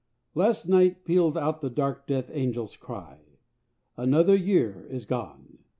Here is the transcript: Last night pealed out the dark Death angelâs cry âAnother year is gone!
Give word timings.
Last 0.33 0.67
night 0.67 1.05
pealed 1.05 1.37
out 1.37 1.61
the 1.61 1.69
dark 1.69 2.07
Death 2.07 2.29
angelâs 2.31 2.75
cry 2.79 3.19
âAnother 3.99 4.35
year 4.43 4.87
is 4.89 5.05
gone! 5.05 5.59